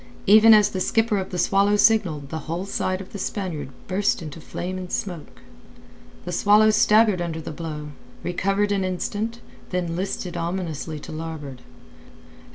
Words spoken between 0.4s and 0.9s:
as the